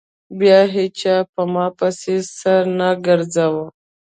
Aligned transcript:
بيا 0.39 0.59
هېچا 0.75 1.15
په 1.33 1.41
ما 1.53 1.65
پسې 1.77 2.15
سر 2.37 2.61
نه 2.79 2.89
گرځاوه. 3.05 3.65